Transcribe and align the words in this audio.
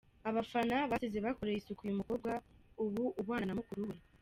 Abafana 0.29 0.75
basize 0.89 1.19
bakoreye 1.25 1.57
isuku 1.59 1.81
uyu 1.83 1.99
mukobwa 1.99 2.31
ubu 2.83 3.03
ubana 3.21 3.45
na 3.47 3.57
mukuru 3.59 3.81
we. 3.89 3.95